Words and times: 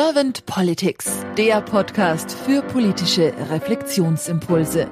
Servant 0.00 0.46
Politics, 0.46 1.26
der 1.36 1.60
Podcast 1.60 2.30
für 2.30 2.62
politische 2.62 3.34
Reflexionsimpulse. 3.50 4.88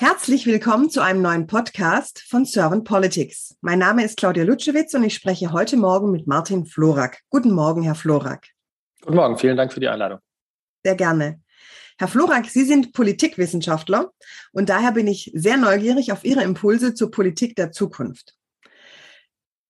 Herzlich 0.00 0.44
willkommen 0.44 0.90
zu 0.90 1.02
einem 1.02 1.22
neuen 1.22 1.46
Podcast 1.46 2.18
von 2.18 2.44
Servant 2.44 2.82
Politics. 2.82 3.56
Mein 3.60 3.78
Name 3.78 4.04
ist 4.04 4.16
Claudia 4.16 4.42
Lutschewitz 4.42 4.92
und 4.94 5.04
ich 5.04 5.14
spreche 5.14 5.52
heute 5.52 5.76
Morgen 5.76 6.10
mit 6.10 6.26
Martin 6.26 6.66
Florak. 6.66 7.20
Guten 7.30 7.52
Morgen, 7.52 7.84
Herr 7.84 7.94
Florak. 7.94 8.48
Guten 9.02 9.14
Morgen, 9.14 9.38
vielen 9.38 9.56
Dank 9.56 9.72
für 9.72 9.78
die 9.78 9.86
Einladung. 9.86 10.18
Sehr 10.82 10.96
gerne. 10.96 11.40
Herr 11.96 12.08
Florak, 12.08 12.46
Sie 12.46 12.64
sind 12.64 12.92
Politikwissenschaftler 12.92 14.10
und 14.50 14.68
daher 14.68 14.90
bin 14.90 15.06
ich 15.06 15.30
sehr 15.32 15.58
neugierig 15.58 16.10
auf 16.10 16.24
Ihre 16.24 16.42
Impulse 16.42 16.92
zur 16.92 17.12
Politik 17.12 17.54
der 17.54 17.70
Zukunft. 17.70 18.34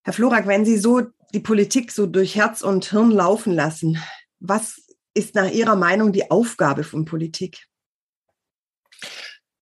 Herr 0.03 0.13
Florak, 0.13 0.47
wenn 0.47 0.65
Sie 0.65 0.77
so 0.77 1.01
die 1.33 1.39
Politik 1.39 1.91
so 1.91 2.05
durch 2.05 2.35
Herz 2.35 2.61
und 2.61 2.85
Hirn 2.85 3.11
laufen 3.11 3.53
lassen, 3.53 3.97
was 4.39 4.81
ist 5.13 5.35
nach 5.35 5.49
Ihrer 5.49 5.75
Meinung 5.75 6.11
die 6.11 6.29
Aufgabe 6.29 6.83
von 6.83 7.05
Politik? 7.05 7.67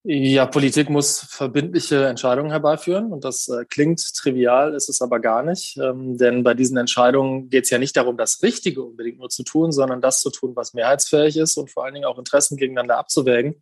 Ja, 0.04 0.48
Politik 0.48 0.90
muss 0.90 1.20
verbindliche 1.30 2.08
Entscheidungen 2.08 2.50
herbeiführen 2.50 3.14
und 3.14 3.24
das 3.24 3.48
äh, 3.50 3.66
klingt 3.66 4.02
trivial, 4.16 4.74
ist 4.74 4.90
es 4.90 5.00
aber 5.00 5.20
gar 5.20 5.44
nicht. 5.44 5.78
Ähm, 5.78 6.18
denn 6.18 6.44
bei 6.44 6.56
diesen 6.56 6.76
Entscheidungen 6.78 7.50
geht 7.50 7.66
es 7.66 7.70
ja 7.70 7.78
nicht 7.78 7.96
darum, 7.96 8.18
das 8.18 8.42
Richtige 8.42 8.82
unbedingt 8.82 9.20
nur 9.20 9.30
zu 9.30 9.44
tun, 9.44 9.72
sondern 9.72 10.02
das 10.02 10.22
zu 10.22 10.32
tun, 10.32 10.56
was 10.56 10.74
mehrheitsfähig 10.74 11.38
ist 11.38 11.56
und 11.56 11.70
vor 11.70 11.86
allen 11.86 11.94
Dingen 11.94 12.06
auch 12.06 12.18
Interessen 12.18 12.58
gegeneinander 12.58 12.98
abzuwägen. 12.98 13.62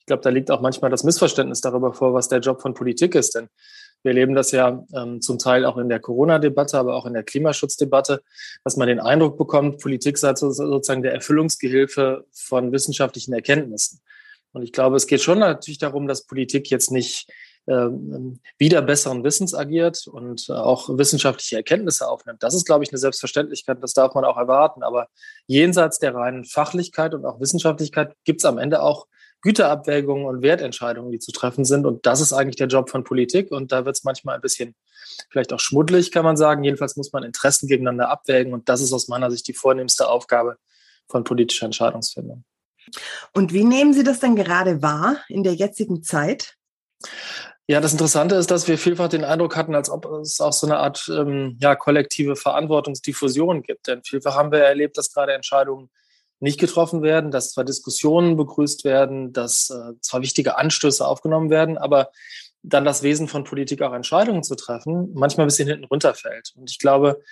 Ich 0.00 0.06
glaube, 0.06 0.22
da 0.22 0.28
liegt 0.28 0.50
auch 0.50 0.60
manchmal 0.60 0.90
das 0.90 1.02
Missverständnis 1.02 1.62
darüber 1.62 1.94
vor, 1.94 2.12
was 2.12 2.28
der 2.28 2.40
Job 2.40 2.60
von 2.60 2.74
Politik 2.74 3.14
ist. 3.14 3.34
Denn 3.34 3.48
wir 4.02 4.10
erleben 4.10 4.34
das 4.34 4.50
ja 4.50 4.84
ähm, 4.94 5.20
zum 5.20 5.38
Teil 5.38 5.64
auch 5.64 5.76
in 5.76 5.88
der 5.88 6.00
Corona-Debatte, 6.00 6.78
aber 6.78 6.94
auch 6.94 7.06
in 7.06 7.12
der 7.12 7.22
Klimaschutzdebatte, 7.22 8.22
dass 8.64 8.76
man 8.76 8.88
den 8.88 9.00
Eindruck 9.00 9.36
bekommt, 9.36 9.80
Politik 9.80 10.18
sei 10.18 10.34
sozusagen 10.34 11.02
der 11.02 11.14
Erfüllungsgehilfe 11.14 12.24
von 12.32 12.72
wissenschaftlichen 12.72 13.32
Erkenntnissen. 13.32 14.00
Und 14.52 14.62
ich 14.62 14.72
glaube, 14.72 14.96
es 14.96 15.06
geht 15.06 15.22
schon 15.22 15.38
natürlich 15.38 15.78
darum, 15.78 16.08
dass 16.08 16.26
Politik 16.26 16.70
jetzt 16.70 16.90
nicht 16.90 17.30
ähm, 17.66 18.40
wieder 18.58 18.82
besseren 18.82 19.22
Wissens 19.22 19.54
agiert 19.54 20.06
und 20.06 20.48
äh, 20.48 20.52
auch 20.52 20.88
wissenschaftliche 20.96 21.56
Erkenntnisse 21.56 22.08
aufnimmt. 22.08 22.42
Das 22.42 22.54
ist, 22.54 22.66
glaube 22.66 22.84
ich, 22.84 22.90
eine 22.90 22.98
Selbstverständlichkeit, 22.98 23.78
das 23.80 23.92
darf 23.92 24.14
man 24.14 24.24
auch 24.24 24.36
erwarten. 24.36 24.82
Aber 24.82 25.08
jenseits 25.46 25.98
der 25.98 26.14
reinen 26.14 26.44
Fachlichkeit 26.44 27.14
und 27.14 27.24
auch 27.24 27.40
Wissenschaftlichkeit 27.40 28.14
gibt 28.24 28.40
es 28.40 28.44
am 28.44 28.58
Ende 28.58 28.82
auch 28.82 29.06
Güterabwägungen 29.42 30.26
und 30.26 30.42
Wertentscheidungen, 30.42 31.10
die 31.10 31.18
zu 31.18 31.32
treffen 31.32 31.64
sind. 31.64 31.86
Und 31.86 32.06
das 32.06 32.20
ist 32.20 32.32
eigentlich 32.32 32.56
der 32.56 32.68
Job 32.68 32.90
von 32.90 33.04
Politik. 33.04 33.50
Und 33.50 33.72
da 33.72 33.84
wird 33.84 33.96
es 33.96 34.04
manchmal 34.04 34.36
ein 34.36 34.40
bisschen 34.40 34.74
vielleicht 35.30 35.52
auch 35.52 35.60
schmuddelig, 35.60 36.10
kann 36.10 36.24
man 36.24 36.36
sagen. 36.36 36.64
Jedenfalls 36.64 36.96
muss 36.96 37.12
man 37.12 37.22
Interessen 37.22 37.66
gegeneinander 37.66 38.10
abwägen. 38.10 38.52
Und 38.52 38.68
das 38.68 38.80
ist 38.80 38.92
aus 38.92 39.08
meiner 39.08 39.30
Sicht 39.30 39.48
die 39.48 39.54
vornehmste 39.54 40.08
Aufgabe 40.08 40.56
von 41.08 41.24
politischer 41.24 41.66
Entscheidungsfindung. 41.66 42.44
Und 43.34 43.52
wie 43.52 43.64
nehmen 43.64 43.92
Sie 43.92 44.04
das 44.04 44.20
denn 44.20 44.36
gerade 44.36 44.82
wahr 44.82 45.16
in 45.28 45.42
der 45.42 45.54
jetzigen 45.54 46.02
Zeit? 46.02 46.56
Ja, 47.66 47.80
das 47.80 47.92
Interessante 47.92 48.34
ist, 48.34 48.50
dass 48.50 48.66
wir 48.66 48.78
vielfach 48.78 49.08
den 49.08 49.24
Eindruck 49.24 49.56
hatten, 49.56 49.76
als 49.76 49.90
ob 49.90 50.04
es 50.06 50.40
auch 50.40 50.52
so 50.52 50.66
eine 50.66 50.78
Art 50.78 51.08
ähm, 51.08 51.56
ja, 51.60 51.76
kollektive 51.76 52.34
Verantwortungsdiffusion 52.34 53.62
gibt. 53.62 53.86
Denn 53.86 54.02
vielfach 54.02 54.34
haben 54.34 54.50
wir 54.50 54.58
erlebt, 54.58 54.98
dass 54.98 55.12
gerade 55.12 55.34
Entscheidungen 55.34 55.88
nicht 56.40 56.58
getroffen 56.58 57.02
werden, 57.02 57.30
dass 57.30 57.52
zwar 57.52 57.64
Diskussionen 57.64 58.36
begrüßt 58.36 58.84
werden, 58.84 59.32
dass 59.32 59.70
äh, 59.70 59.92
zwar 60.00 60.22
wichtige 60.22 60.56
Anstöße 60.56 61.06
aufgenommen 61.06 61.50
werden, 61.50 61.78
aber 61.78 62.10
dann 62.62 62.84
das 62.84 63.02
Wesen 63.02 63.28
von 63.28 63.44
Politik 63.44 63.80
auch 63.82 63.92
Entscheidungen 63.92 64.42
zu 64.42 64.54
treffen, 64.54 65.10
manchmal 65.14 65.46
ein 65.46 65.48
bisschen 65.48 65.68
hinten 65.68 65.84
runterfällt. 65.84 66.52
Und 66.56 66.70
ich 66.70 66.78
glaube, 66.78 67.22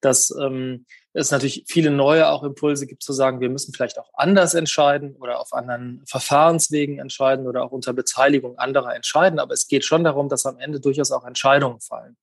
dass 0.00 0.34
ähm, 0.40 0.86
es 1.12 1.30
natürlich 1.30 1.64
viele 1.66 1.90
neue 1.90 2.28
auch 2.28 2.42
Impulse 2.42 2.86
gibt 2.86 3.02
zu 3.02 3.12
sagen, 3.12 3.40
wir 3.40 3.50
müssen 3.50 3.74
vielleicht 3.74 3.98
auch 3.98 4.10
anders 4.14 4.54
entscheiden 4.54 5.14
oder 5.16 5.40
auf 5.40 5.52
anderen 5.52 6.02
Verfahrenswegen 6.06 6.98
entscheiden 6.98 7.46
oder 7.46 7.64
auch 7.64 7.72
unter 7.72 7.92
Beteiligung 7.92 8.58
anderer 8.58 8.94
entscheiden. 8.94 9.38
Aber 9.38 9.52
es 9.52 9.66
geht 9.66 9.84
schon 9.84 10.04
darum, 10.04 10.28
dass 10.28 10.46
am 10.46 10.58
Ende 10.58 10.80
durchaus 10.80 11.10
auch 11.10 11.26
Entscheidungen 11.26 11.80
fallen 11.80 12.16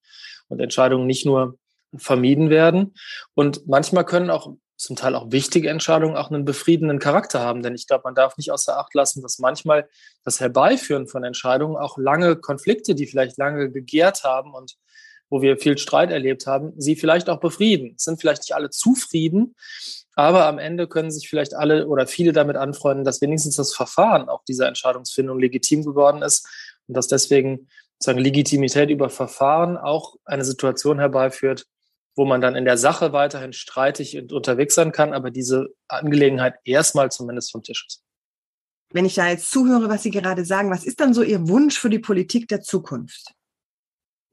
und 0.48 0.60
Entscheidungen 0.60 1.06
nicht 1.06 1.26
nur 1.26 1.58
vermieden 1.96 2.50
werden. 2.50 2.96
Und 3.36 3.68
manchmal 3.68 4.06
können 4.06 4.30
auch 4.30 4.54
zum 4.78 4.96
Teil 4.96 5.16
auch 5.16 5.32
wichtige 5.32 5.70
Entscheidungen 5.70 6.18
auch 6.18 6.30
einen 6.30 6.46
befriedenden 6.46 7.00
Charakter 7.00 7.40
haben. 7.40 7.64
Denn 7.64 7.76
ich 7.76 7.88
glaube, 7.88 8.04
man 8.06 8.16
darf 8.16 8.38
nicht 8.38 8.52
außer 8.52 8.78
Acht 8.78 8.94
lassen, 8.94 9.22
dass 9.22 9.40
manchmal 9.40 9.88
das 10.24 10.40
Herbeiführen 10.40 11.08
von 11.08 11.24
Entscheidungen 11.24 11.78
auch 11.78 11.98
lange 11.98 12.36
Konflikte, 12.36 12.96
die 12.96 13.08
vielleicht 13.08 13.38
lange 13.38 13.72
gegärt 13.72 14.24
haben 14.24 14.54
und 14.54 14.76
wo 15.30 15.42
wir 15.42 15.58
viel 15.58 15.78
Streit 15.78 16.12
erlebt 16.12 16.46
haben, 16.46 16.74
sie 16.78 16.96
vielleicht 16.96 17.30
auch 17.30 17.40
befrieden. 17.40 17.96
Es 17.98 18.04
sind 18.04 18.22
vielleicht 18.22 18.44
nicht 18.44 18.54
alle 18.54 18.70
zufrieden, 18.70 19.56
aber 20.16 20.46
am 20.46 20.60
Ende 20.60 20.88
können 20.88 21.12
sich 21.12 21.28
vielleicht 21.28 21.56
alle 21.56 21.88
oder 21.88 22.08
viele 22.08 22.32
damit 22.32 22.58
anfreunden, 22.58 23.04
dass 23.04 23.22
wenigstens 23.22 23.56
das 23.56 23.74
Verfahren 23.74 24.30
auch 24.30 24.44
dieser 24.44 24.68
Entscheidungsfindung 24.68 25.40
legitim 25.40 25.84
geworden 25.84 26.22
ist 26.22 26.48
und 26.88 26.96
dass 26.96 27.08
deswegen 27.08 27.68
sozusagen 27.98 28.24
Legitimität 28.24 28.90
über 28.90 29.10
Verfahren 29.10 29.78
auch 29.78 30.16
eine 30.26 30.46
Situation 30.46 31.00
herbeiführt, 31.00 31.66
wo 32.16 32.26
man 32.26 32.42
dann 32.42 32.56
in 32.56 32.66
der 32.66 32.78
Sache 32.78 33.14
weiterhin 33.14 33.54
streitig 33.54 34.18
und 34.18 34.32
unterwegs 34.32 34.76
sein 34.76 34.92
kann, 34.92 35.14
aber 35.14 35.32
diese 35.32 35.68
Angelegenheit 35.88 36.56
erstmal 36.64 37.12
zumindest 37.12 37.52
vom 37.52 37.62
Tisch 37.62 37.86
ist. 37.88 38.04
Wenn 38.94 39.06
ich 39.06 39.16
da 39.16 39.28
jetzt 39.28 39.52
zuhöre, 39.52 39.90
was 39.90 40.04
Sie 40.04 40.12
gerade 40.12 40.46
sagen, 40.46 40.72
was 40.72 40.86
ist 40.86 41.02
dann 41.02 41.14
so 41.14 41.22
Ihr 41.22 41.48
Wunsch 41.50 41.78
für 41.78 41.90
die 41.90 42.00
Politik 42.00 42.48
der 42.48 42.62
Zukunft? 42.62 43.35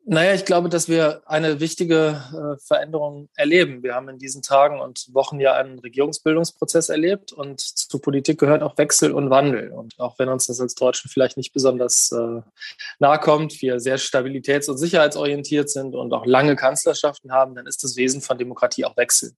Naja, 0.04 0.34
ich 0.34 0.44
glaube, 0.44 0.68
dass 0.68 0.88
wir 0.88 1.22
eine 1.26 1.60
wichtige 1.60 2.20
äh, 2.32 2.58
Veränderung 2.66 3.28
erleben. 3.36 3.84
Wir 3.84 3.94
haben 3.94 4.08
in 4.08 4.18
diesen 4.18 4.42
Tagen 4.42 4.80
und 4.80 5.06
Wochen 5.12 5.38
ja 5.38 5.54
einen 5.54 5.78
Regierungsbildungsprozess 5.78 6.88
erlebt 6.88 7.30
und 7.32 7.60
zu 7.60 8.00
Politik 8.00 8.40
gehört 8.40 8.64
auch 8.64 8.76
Wechsel 8.78 9.12
und 9.12 9.30
Wandel. 9.30 9.70
Und 9.70 10.00
auch 10.00 10.18
wenn 10.18 10.28
uns 10.28 10.48
das 10.48 10.60
als 10.60 10.74
Deutschen 10.74 11.08
vielleicht 11.08 11.36
nicht 11.36 11.52
besonders 11.52 12.10
äh, 12.10 12.40
nahe 12.98 13.20
kommt, 13.20 13.62
wir 13.62 13.78
sehr 13.78 13.96
stabilitäts- 13.96 14.68
und 14.68 14.76
sicherheitsorientiert 14.76 15.70
sind 15.70 15.94
und 15.94 16.12
auch 16.12 16.26
lange 16.26 16.56
Kanzlerschaften 16.56 17.30
haben, 17.30 17.54
dann 17.54 17.66
ist 17.66 17.84
das 17.84 17.94
Wesen 17.94 18.22
von 18.22 18.38
Demokratie 18.38 18.84
auch 18.84 18.96
Wechsel. 18.96 19.34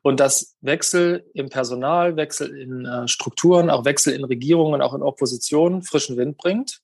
Und 0.00 0.20
dass 0.20 0.56
Wechsel 0.62 1.28
im 1.34 1.50
Personal, 1.50 2.16
Wechsel 2.16 2.56
in 2.56 2.86
äh, 2.86 3.08
Strukturen, 3.08 3.68
auch 3.68 3.84
Wechsel 3.84 4.14
in 4.14 4.24
Regierungen, 4.24 4.80
auch 4.80 4.94
in 4.94 5.02
Oppositionen 5.02 5.82
frischen 5.82 6.16
Wind 6.16 6.38
bringt 6.38 6.81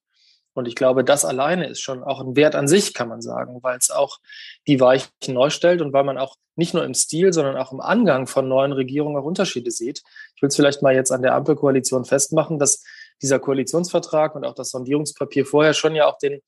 und 0.58 0.66
ich 0.66 0.74
glaube, 0.74 1.04
das 1.04 1.24
alleine 1.24 1.68
ist 1.68 1.80
schon 1.80 2.02
auch 2.02 2.20
ein 2.20 2.34
Wert 2.34 2.56
an 2.56 2.66
sich, 2.66 2.92
kann 2.92 3.08
man 3.08 3.22
sagen, 3.22 3.58
weil 3.62 3.78
es 3.78 3.90
auch 3.90 4.18
die 4.66 4.80
Weichen 4.80 5.08
neu 5.28 5.50
stellt 5.50 5.80
und 5.80 5.92
weil 5.92 6.02
man 6.02 6.18
auch 6.18 6.34
nicht 6.56 6.74
nur 6.74 6.84
im 6.84 6.94
Stil, 6.94 7.32
sondern 7.32 7.56
auch 7.56 7.70
im 7.70 7.80
Angang 7.80 8.26
von 8.26 8.48
neuen 8.48 8.72
Regierungen 8.72 9.16
auch 9.16 9.24
Unterschiede 9.24 9.70
sieht. 9.70 10.02
Ich 10.34 10.42
will 10.42 10.48
es 10.48 10.56
vielleicht 10.56 10.82
mal 10.82 10.94
jetzt 10.94 11.12
an 11.12 11.22
der 11.22 11.36
Ampelkoalition 11.36 12.04
festmachen, 12.04 12.58
dass 12.58 12.82
dieser 13.22 13.38
Koalitionsvertrag 13.38 14.34
und 14.34 14.44
auch 14.44 14.54
das 14.54 14.72
Sondierungspapier 14.72 15.46
vorher 15.46 15.74
schon 15.74 15.94
ja 15.94 16.06
auch 16.06 16.18
den 16.18 16.40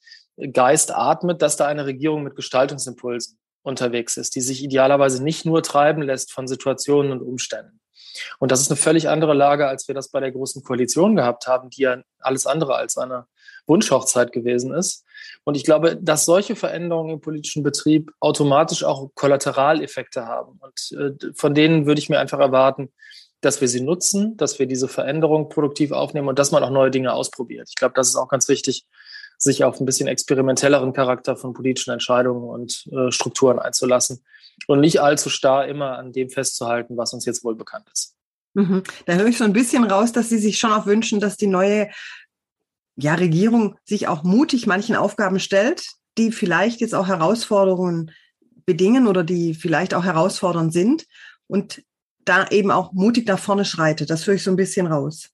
Geist 0.53 0.93
atmet, 0.93 1.41
dass 1.41 1.57
da 1.57 1.67
eine 1.67 1.87
Regierung 1.87 2.25
mit 2.25 2.35
Gestaltungsimpulsen 2.35 3.39
unterwegs 3.63 4.17
ist, 4.17 4.35
die 4.35 4.41
sich 4.41 4.65
idealerweise 4.65 5.23
nicht 5.23 5.47
nur 5.47 5.63
treiben 5.63 6.03
lässt 6.03 6.33
von 6.33 6.49
Situationen 6.49 7.13
und 7.13 7.23
Umständen. 7.23 7.81
Und 8.41 8.51
das 8.51 8.61
ist 8.61 8.71
eine 8.71 8.77
völlig 8.77 9.09
andere 9.09 9.35
Lage, 9.35 9.69
als 9.69 9.87
wir 9.87 9.95
das 9.95 10.11
bei 10.11 10.19
der 10.19 10.33
Großen 10.33 10.65
Koalition 10.65 11.15
gehabt 11.15 11.47
haben, 11.47 11.71
die 11.71 11.83
ja 11.83 12.03
alles 12.19 12.47
andere 12.47 12.75
als 12.75 12.99
eine 12.99 13.27
Wunschhochzeit 13.71 14.33
gewesen 14.33 14.75
ist. 14.75 15.07
Und 15.45 15.57
ich 15.57 15.65
glaube, 15.65 15.97
dass 15.97 16.27
solche 16.27 16.55
Veränderungen 16.55 17.15
im 17.15 17.21
politischen 17.21 17.63
Betrieb 17.63 18.13
automatisch 18.21 18.85
auch 18.85 19.11
Kollateraleffekte 19.15 20.27
haben. 20.27 20.61
Und 20.61 20.99
äh, 20.99 21.33
von 21.35 21.55
denen 21.55 21.87
würde 21.87 22.01
ich 22.01 22.11
mir 22.11 22.21
einfach 22.21 22.41
erwarten, 22.41 22.93
dass 23.41 23.63
wir 23.63 23.69
sie 23.69 23.81
nutzen, 23.81 24.37
dass 24.37 24.59
wir 24.59 24.67
diese 24.67 24.89
Veränderung 24.89 25.49
produktiv 25.49 25.93
aufnehmen 25.93 26.29
und 26.29 26.39
dass 26.39 26.53
man 26.53 26.63
auch 26.63 26.71
neue 26.71 26.91
Dinge 26.91 27.15
ausprobiert. 27.15 27.69
Ich 27.71 27.77
glaube, 27.77 27.95
das 27.95 28.09
ist 28.09 28.17
auch 28.17 28.29
ganz 28.29 28.49
wichtig, 28.49 28.85
sich 29.39 29.65
auf 29.65 29.81
ein 29.81 29.87
bisschen 29.87 30.09
experimentelleren 30.09 30.93
Charakter 30.93 31.35
von 31.37 31.55
politischen 31.55 31.93
Entscheidungen 31.93 32.45
und 32.45 32.87
äh, 32.93 33.11
Strukturen 33.11 33.59
einzulassen 33.59 34.23
und 34.67 34.81
nicht 34.81 35.01
allzu 35.01 35.31
starr 35.31 35.67
immer 35.67 35.97
an 35.97 36.13
dem 36.13 36.29
festzuhalten, 36.29 36.99
was 36.99 37.15
uns 37.15 37.25
jetzt 37.25 37.43
wohl 37.43 37.55
bekannt 37.55 37.89
ist. 37.91 38.15
Mhm. 38.53 38.83
Da 39.07 39.15
höre 39.15 39.27
ich 39.27 39.39
so 39.39 39.45
ein 39.45 39.55
bisschen 39.55 39.85
raus, 39.85 40.13
dass 40.13 40.29
Sie 40.29 40.39
sich 40.39 40.59
schon 40.59 40.73
auch 40.73 40.85
wünschen, 40.85 41.21
dass 41.21 41.39
die 41.39 41.47
neue 41.47 41.89
ja, 42.97 43.15
Regierung 43.15 43.77
sich 43.85 44.09
auch 44.09 44.23
mutig 44.23 44.67
manchen 44.67 44.97
Aufgaben 44.97 45.41
stellt, 45.41 45.87
die 46.19 46.33
vielleicht 46.33 46.81
jetzt 46.81 46.95
auch 46.95 47.09
Herausforderungen 47.09 48.11
bedingen 48.67 49.07
oder 49.07 49.25
die 49.25 49.55
vielleicht 49.55 49.95
auch 49.95 50.05
herausfordernd 50.05 50.73
sind 50.73 51.07
und 51.47 51.83
da 52.25 52.47
eben 52.49 52.71
auch 52.71 52.93
mutig 52.93 53.27
nach 53.27 53.39
vorne 53.39 53.65
schreitet. 53.65 54.11
Das 54.11 54.27
höre 54.27 54.35
ich 54.35 54.43
so 54.43 54.51
ein 54.51 54.57
bisschen 54.57 54.87
raus. 54.87 55.31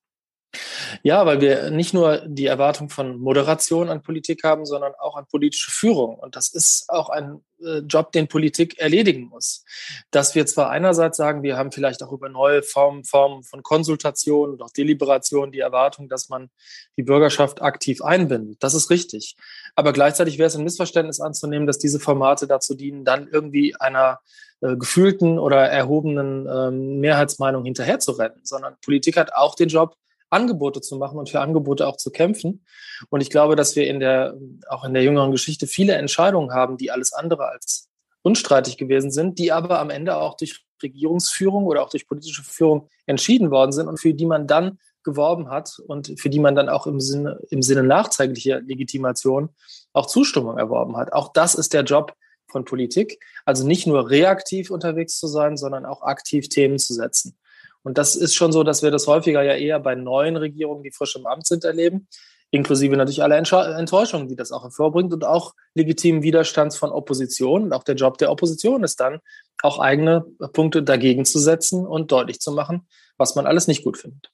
Ja, 1.03 1.27
weil 1.27 1.41
wir 1.41 1.71
nicht 1.71 1.93
nur 1.93 2.23
die 2.27 2.47
Erwartung 2.47 2.89
von 2.89 3.19
Moderation 3.19 3.89
an 3.89 4.03
Politik 4.03 4.45
haben, 4.45 4.65
sondern 4.65 4.93
auch 4.99 5.17
an 5.17 5.27
politische 5.27 5.71
Führung. 5.71 6.17
Und 6.17 6.37
das 6.37 6.49
ist 6.49 6.89
auch 6.89 7.09
ein 7.09 7.43
äh, 7.63 7.79
Job, 7.79 8.13
den 8.13 8.29
Politik 8.29 8.79
erledigen 8.79 9.25
muss. 9.25 9.65
Dass 10.11 10.35
wir 10.35 10.47
zwar 10.47 10.71
einerseits 10.71 11.17
sagen, 11.17 11.43
wir 11.43 11.57
haben 11.57 11.73
vielleicht 11.73 12.03
auch 12.03 12.13
über 12.13 12.29
neue 12.29 12.63
Formen, 12.63 13.05
Formen 13.05 13.43
von 13.43 13.63
Konsultation 13.63 14.51
und 14.53 14.63
auch 14.63 14.71
Deliberation 14.71 15.53
die 15.53 15.61
Erwartung, 15.61 16.09
dass 16.09 16.29
man 16.29 16.51
die 16.97 17.03
Bürgerschaft 17.03 17.63
aktiv 17.63 18.03
einbindet. 18.03 18.63
Das 18.63 18.75
ist 18.75 18.91
richtig. 18.91 19.37
Aber 19.75 19.93
gleichzeitig 19.93 20.39
wäre 20.39 20.49
es 20.49 20.57
ein 20.57 20.65
Missverständnis 20.65 21.21
anzunehmen, 21.21 21.67
dass 21.67 21.79
diese 21.79 22.01
Formate 22.01 22.47
dazu 22.47 22.75
dienen, 22.75 23.05
dann 23.05 23.29
irgendwie 23.29 23.77
einer 23.77 24.21
äh, 24.61 24.77
gefühlten 24.77 25.39
oder 25.39 25.69
erhobenen 25.69 26.49
ähm, 26.51 27.01
Mehrheitsmeinung 27.01 27.65
hinterherzurennen, 27.65 28.41
sondern 28.43 28.77
Politik 28.83 29.17
hat 29.17 29.35
auch 29.35 29.55
den 29.55 29.69
Job, 29.69 29.97
Angebote 30.31 30.81
zu 30.81 30.97
machen 30.97 31.19
und 31.19 31.31
für 31.31 31.41
Angebote 31.41 31.87
auch 31.87 31.97
zu 31.97 32.11
kämpfen. 32.11 32.65
Und 33.11 33.21
ich 33.21 33.31
glaube, 33.31 33.57
dass 33.57 33.77
wir 33.77 33.87
in 33.87 34.01
der, 34.01 34.35
auch 34.69 34.85
in 34.85 34.95
der 34.95 35.03
jüngeren 35.03 35.31
Geschichte 35.31 35.67
viele 35.67 35.95
Entscheidungen 35.95 36.53
haben, 36.53 36.77
die 36.77 36.91
alles 36.91 37.13
andere 37.13 37.49
als 37.49 37.89
unstreitig 38.23 38.77
gewesen 38.77 39.11
sind, 39.11 39.39
die 39.39 39.53
aber 39.53 39.79
am 39.79 39.91
Ende 39.91 40.17
auch 40.17 40.37
durch 40.37 40.65
Regierungsführung 40.83 41.65
oder 41.65 41.83
auch 41.83 41.91
durch 41.91 42.07
politische 42.07 42.43
Führung 42.43 42.89
entschieden 43.07 43.51
worden 43.51 43.73
sind 43.73 43.89
und 43.89 43.99
für 43.99 44.15
die 44.15 44.27
man 44.27 44.47
dann 44.47 44.79
geworben 45.05 45.49
hat 45.49 45.79
und 45.87 46.19
für 46.21 46.29
die 46.29 46.41
man 46.41 46.57
dann 46.57 46.69
auch 46.69 46.87
im 46.87 47.01
Sinne, 47.01 47.39
im 47.51 47.63
Sinne 47.63 47.85
nachträglicher 47.85 48.61
Legitimation 48.61 49.51
auch 49.93 50.07
Zustimmung 50.07 50.59
erworben 50.59 50.97
hat. 50.97 51.13
Auch 51.13 51.33
das 51.33 51.55
ist 51.55 51.73
der 51.73 51.85
Job 51.85 52.15
von 52.49 52.65
Politik. 52.65 53.19
Also 53.45 53.67
nicht 53.67 53.87
nur 53.87 54.11
reaktiv 54.11 54.71
unterwegs 54.71 55.19
zu 55.19 55.29
sein, 55.29 55.57
sondern 55.57 55.87
auch 55.87 56.03
aktiv 56.03 56.49
Themen 56.49 56.79
zu 56.79 56.95
setzen. 56.95 57.39
Und 57.87 57.99
das 57.99 58.17
ist 58.17 58.35
schon 58.35 58.51
so, 58.51 58.65
dass 58.65 58.83
wir 58.83 58.91
das 58.91 59.07
häufiger 59.07 59.45
ja 59.45 59.55
eher 59.55 59.79
bei 59.79 59.95
neuen 59.95 60.37
Regierungen, 60.37 60.83
die 60.83 60.91
frisch 60.91 61.15
im 61.15 61.25
Amt 61.25 61.47
sind, 61.47 61.63
erleben, 61.63 62.09
inklusive 62.51 62.97
natürlich 62.97 63.23
aller 63.23 63.37
Enttäuschungen, 63.37 64.27
die 64.27 64.35
das 64.35 64.51
auch 64.51 64.65
hervorbringt 64.65 65.13
und 65.13 65.25
auch 65.25 65.55
legitimen 65.75 66.25
Widerstands 66.25 66.77
von 66.77 66.91
Opposition. 66.91 67.63
Und 67.63 67.73
auch 67.73 67.85
der 67.85 67.95
Job 67.95 68.19
der 68.19 68.33
Opposition 68.33 68.83
ist 68.83 68.99
dann, 68.99 69.21
auch 69.63 69.79
eigene 69.79 70.27
Punkte 70.53 70.83
dagegen 70.83 71.25
zu 71.25 71.39
setzen 71.39 71.87
und 71.87 72.11
deutlich 72.11 72.41
zu 72.41 72.51
machen, 72.51 72.89
was 73.19 73.37
man 73.37 73.47
alles 73.47 73.69
nicht 73.69 73.85
gut 73.85 73.99
findet. 73.99 74.33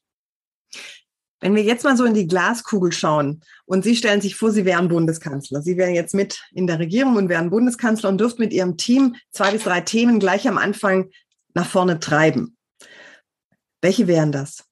Wenn 1.40 1.54
wir 1.54 1.62
jetzt 1.62 1.84
mal 1.84 1.98
so 1.98 2.06
in 2.06 2.14
die 2.14 2.28
Glaskugel 2.28 2.90
schauen 2.90 3.42
und 3.66 3.84
Sie 3.84 3.96
stellen 3.96 4.22
sich 4.22 4.34
vor, 4.34 4.50
Sie 4.50 4.64
wären 4.64 4.88
Bundeskanzler. 4.88 5.60
Sie 5.60 5.76
wären 5.76 5.92
jetzt 5.92 6.14
mit 6.14 6.40
in 6.52 6.66
der 6.66 6.78
Regierung 6.78 7.16
und 7.16 7.28
wären 7.28 7.50
Bundeskanzler 7.50 8.08
und 8.08 8.18
dürften 8.18 8.40
mit 8.40 8.54
Ihrem 8.54 8.78
Team 8.78 9.16
zwei 9.30 9.50
bis 9.50 9.64
drei 9.64 9.82
Themen 9.82 10.20
gleich 10.20 10.48
am 10.48 10.56
Anfang 10.56 11.10
nach 11.52 11.66
vorne 11.66 12.00
treiben. 12.00 12.56
Welche 13.82 14.06
wären 14.06 14.32
das? 14.32 14.64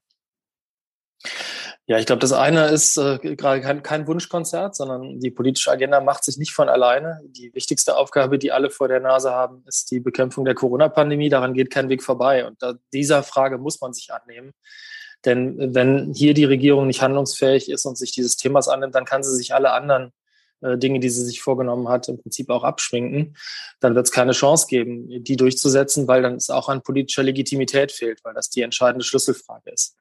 Ja, 1.86 1.98
ich 1.98 2.06
glaube, 2.06 2.20
das 2.20 2.32
eine 2.32 2.68
ist 2.68 2.96
äh, 2.98 3.18
gerade 3.18 3.60
kein, 3.60 3.82
kein, 3.82 4.06
Wunschkonzert, 4.06 4.76
sondern 4.76 5.18
die 5.18 5.32
politische 5.32 5.72
Agenda 5.72 6.00
macht 6.00 6.22
sich 6.22 6.38
nicht 6.38 6.52
von 6.52 6.68
alleine. 6.68 7.20
Die 7.24 7.52
wichtigste 7.52 7.96
Aufgabe, 7.96 8.38
die 8.38 8.52
alle 8.52 8.70
vor 8.70 8.86
der 8.86 9.00
Nase 9.00 9.32
haben, 9.32 9.64
ist 9.66 9.90
die 9.90 9.98
Bekämpfung 9.98 10.44
der 10.44 10.54
Corona-Pandemie. 10.54 11.28
Daran 11.28 11.52
geht 11.52 11.70
kein 11.70 11.88
Weg 11.88 12.04
vorbei. 12.04 12.46
Und 12.46 12.62
da, 12.62 12.74
dieser 12.92 13.24
Frage 13.24 13.58
muss 13.58 13.80
man 13.80 13.92
sich 13.92 14.12
annehmen. 14.12 14.52
Denn 15.24 15.74
wenn 15.74 16.14
hier 16.14 16.32
die 16.32 16.44
Regierung 16.44 16.86
nicht 16.86 17.02
handlungsfähig 17.02 17.68
ist 17.68 17.84
und 17.84 17.98
sich 17.98 18.12
dieses 18.12 18.36
Themas 18.36 18.68
annimmt, 18.68 18.94
dann 18.94 19.04
kann 19.04 19.24
sie 19.24 19.34
sich 19.34 19.52
alle 19.52 19.72
anderen 19.72 20.12
äh, 20.60 20.76
Dinge, 20.78 21.00
die 21.00 21.10
sie 21.10 21.24
sich 21.24 21.40
vorgenommen 21.40 21.88
hat, 21.88 22.08
im 22.08 22.20
Prinzip 22.20 22.50
auch 22.50 22.64
abschminken, 22.64 23.36
dann 23.80 23.94
wird 23.94 24.06
es 24.06 24.12
keine 24.12 24.32
Chance 24.32 24.66
geben, 24.68 25.24
die 25.24 25.36
durchzusetzen, 25.36 26.08
weil 26.08 26.22
dann 26.22 26.34
es 26.34 26.50
auch 26.50 26.68
an 26.68 26.82
politischer 26.82 27.22
Legitimität 27.22 27.92
fehlt, 27.92 28.24
weil 28.24 28.34
das 28.34 28.50
die 28.50 28.62
entscheidende 28.62 29.04
Schlüsselfrage 29.04 29.70
ist. 29.70 29.96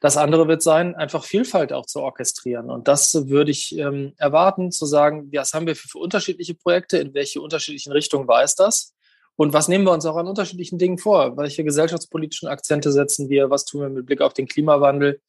Das 0.00 0.16
andere 0.16 0.48
wird 0.48 0.62
sein, 0.62 0.94
einfach 0.94 1.24
Vielfalt 1.24 1.72
auch 1.72 1.86
zu 1.86 2.00
orchestrieren. 2.00 2.70
Und 2.70 2.88
das 2.88 3.28
würde 3.28 3.50
ich 3.50 3.76
ähm, 3.76 4.14
erwarten, 4.16 4.70
zu 4.70 4.86
sagen, 4.86 5.30
was 5.32 5.54
haben 5.54 5.66
wir 5.66 5.76
für, 5.76 5.88
für 5.88 5.98
unterschiedliche 5.98 6.54
Projekte, 6.54 6.98
in 6.98 7.14
welche 7.14 7.40
unterschiedlichen 7.40 7.92
Richtungen 7.92 8.28
weiß 8.28 8.54
das? 8.54 8.94
Und 9.36 9.52
was 9.52 9.68
nehmen 9.68 9.84
wir 9.84 9.92
uns 9.92 10.04
auch 10.04 10.16
an 10.16 10.26
unterschiedlichen 10.26 10.78
Dingen 10.78 10.98
vor? 10.98 11.36
Welche 11.36 11.62
gesellschaftspolitischen 11.62 12.48
Akzente 12.48 12.90
setzen 12.90 13.28
wir? 13.28 13.50
Was 13.50 13.64
tun 13.64 13.82
wir 13.82 13.88
mit 13.88 14.06
Blick 14.06 14.20
auf 14.20 14.32
den 14.32 14.48
Klimawandel? 14.48 15.20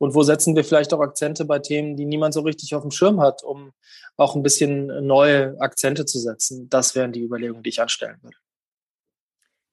Und 0.00 0.14
wo 0.14 0.22
setzen 0.22 0.56
wir 0.56 0.64
vielleicht 0.64 0.94
auch 0.94 1.00
Akzente 1.00 1.44
bei 1.44 1.58
Themen, 1.58 1.94
die 1.94 2.06
niemand 2.06 2.32
so 2.32 2.40
richtig 2.40 2.74
auf 2.74 2.80
dem 2.80 2.90
Schirm 2.90 3.20
hat, 3.20 3.42
um 3.42 3.72
auch 4.16 4.34
ein 4.34 4.42
bisschen 4.42 4.86
neue 5.06 5.60
Akzente 5.60 6.06
zu 6.06 6.18
setzen? 6.18 6.70
Das 6.70 6.94
wären 6.94 7.12
die 7.12 7.22
Überlegungen, 7.22 7.62
die 7.62 7.68
ich 7.68 7.82
anstellen 7.82 8.16
würde. 8.22 8.36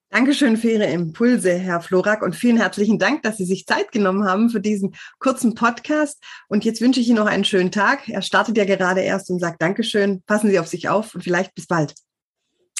Dankeschön 0.10 0.58
für 0.58 0.72
Ihre 0.72 0.86
Impulse, 0.86 1.54
Herr 1.54 1.80
Florak, 1.80 2.24
und 2.24 2.36
vielen 2.36 2.58
herzlichen 2.58 3.00
Dank, 3.00 3.24
dass 3.24 3.38
Sie 3.38 3.46
sich 3.46 3.66
Zeit 3.66 3.94
genommen 3.94 4.26
haben 4.26 4.50
für 4.50 4.60
diesen 4.60 4.96
kurzen 5.20 5.56
Podcast. 5.56 6.22
Und 6.50 6.66
jetzt 6.66 6.82
wünsche 6.82 7.00
ich 7.00 7.08
Ihnen 7.08 7.20
noch 7.20 7.26
einen 7.26 7.46
schönen 7.46 7.72
Tag. 7.72 8.10
Er 8.10 8.22
startet 8.22 8.58
ja 8.58 8.66
gerade 8.66 9.02
erst 9.02 9.30
und 9.30 9.40
sagt 9.40 9.62
Dankeschön. 9.62 10.24
Passen 10.24 10.50
Sie 10.50 10.60
auf 10.60 10.68
sich 10.68 10.90
auf 10.90 11.16
und 11.16 11.24
vielleicht 11.24 11.56
bis 11.56 11.68
bald. 11.68 11.94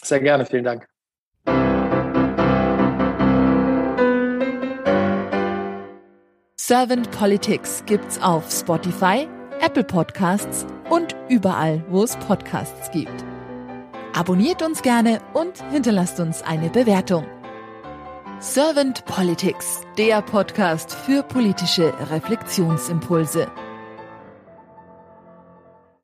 Sehr 0.04 0.20
gerne, 0.20 0.46
vielen 0.46 0.66
Dank. 0.66 0.86
Servant 6.68 7.10
Politics 7.12 7.82
gibt's 7.86 8.22
auf 8.22 8.52
Spotify, 8.52 9.30
Apple 9.62 9.86
Podcasts 9.86 10.66
und 10.90 11.16
überall, 11.30 11.82
wo 11.88 12.04
es 12.04 12.18
Podcasts 12.18 12.92
gibt. 12.92 13.24
Abonniert 14.14 14.62
uns 14.62 14.82
gerne 14.82 15.22
und 15.34 15.64
hinterlasst 15.72 16.20
uns 16.20 16.42
eine 16.42 16.70
Bewertung. 16.70 17.26
Servant 18.42 19.06
Politics, 19.06 19.80
der 19.98 20.22
Podcast 20.22 20.94
für 20.94 21.24
politische 21.24 21.94
Reflexionsimpulse. 22.12 23.48